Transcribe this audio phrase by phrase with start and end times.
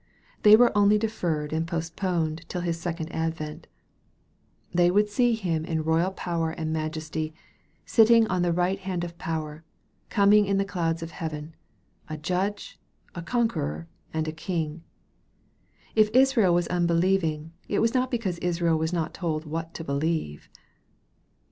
[0.41, 3.67] They were only deferred and postponed till His second advent.
[4.73, 7.35] They would yet see Him in royal power and majesty,"
[7.95, 9.63] sitting on the right hand of power,"
[10.09, 11.53] coming in the clouds of heaven,
[12.09, 12.79] a Judge,
[13.13, 14.81] a Conqueror, and a King.
[15.93, 20.49] If Israel was unbelieving, it was not because Israel was not told what to believe.